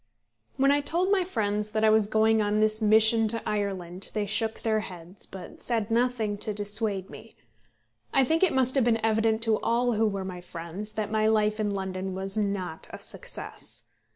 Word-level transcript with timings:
When 0.57 0.71
I 0.71 0.81
told 0.81 1.11
my 1.11 1.23
friends 1.23 1.69
that 1.69 1.83
I 1.83 1.91
was 1.91 2.07
going 2.07 2.41
on 2.41 2.59
this 2.59 2.81
mission 2.81 3.27
to 3.27 3.43
Ireland 3.47 4.09
they 4.15 4.25
shook 4.25 4.59
their 4.63 4.79
heads, 4.79 5.27
but 5.27 5.61
said 5.61 5.91
nothing 5.91 6.39
to 6.39 6.55
dissuade 6.55 7.11
me. 7.11 7.35
I 8.11 8.23
think 8.23 8.41
it 8.41 8.51
must 8.51 8.73
have 8.73 8.83
been 8.83 9.05
evident 9.05 9.43
to 9.43 9.59
all 9.61 9.91
who 9.93 10.07
were 10.07 10.25
my 10.25 10.41
friends 10.41 10.93
that 10.93 11.11
my 11.11 11.27
life 11.27 11.59
in 11.59 11.69
London 11.69 12.15
was 12.15 12.35
not 12.35 12.87
a 12.89 12.97
success. 12.97 13.83